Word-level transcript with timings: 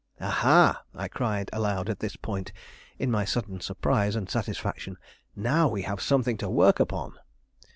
"Ah, 0.19 0.31
ha!" 0.31 0.83
I 0.95 1.07
cried 1.07 1.51
aloud 1.53 1.87
at 1.87 1.99
this 1.99 2.15
point, 2.15 2.51
in 2.97 3.11
my 3.11 3.23
sudden 3.23 3.61
surprise 3.61 4.15
and 4.15 4.27
satisfaction; 4.27 4.97
"now 5.35 5.67
we 5.67 5.83
have 5.83 6.01
something 6.01 6.37
to 6.37 6.49
work 6.49 6.79
upon!" 6.79 7.13